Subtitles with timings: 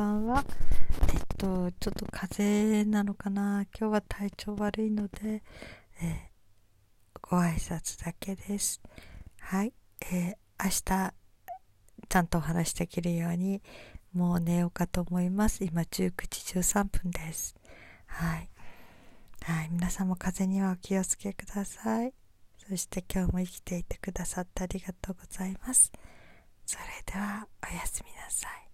[0.00, 0.44] んばんは。
[1.12, 3.66] えっと、ちょっと風邪なのかな。
[3.78, 5.42] 今日は体調悪いので、
[6.02, 8.80] えー、ご挨拶だけです。
[9.40, 9.74] はい、
[10.10, 11.14] えー、明日、
[12.08, 13.62] ちゃんとお話しできるように、
[14.14, 15.64] もう寝ようかと思います。
[15.64, 17.54] 今19時13分です。
[18.06, 18.48] はい。
[19.42, 22.14] はい、皆さんも風邪にはお気をつけください。
[22.56, 25.92] そして今日も生きていてくださってありがとうございます。
[26.64, 28.69] それではおやすみなさい。